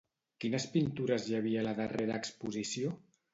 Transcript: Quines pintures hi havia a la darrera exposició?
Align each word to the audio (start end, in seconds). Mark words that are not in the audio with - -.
Quines 0.45 0.63
pintures 0.75 1.27
hi 1.31 1.37
havia 1.41 1.61
a 1.65 1.67
la 1.67 1.75
darrera 1.81 2.17
exposició? 2.23 2.97